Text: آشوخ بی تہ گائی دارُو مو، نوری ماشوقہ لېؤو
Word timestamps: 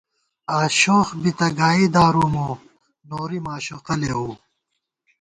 آشوخ 0.59 1.07
بی 1.21 1.31
تہ 1.37 1.47
گائی 1.57 1.85
دارُو 1.93 2.25
مو، 2.33 2.47
نوری 3.09 3.39
ماشوقہ 3.45 3.95
لېؤو 4.01 4.31